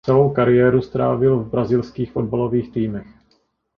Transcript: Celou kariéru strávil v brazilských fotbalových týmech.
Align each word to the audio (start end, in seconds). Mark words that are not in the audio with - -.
Celou 0.05 0.29
kariéru 0.33 0.81
strávil 0.81 1.39
v 1.39 1.49
brazilských 1.49 2.11
fotbalových 2.11 2.71
týmech. 2.73 3.07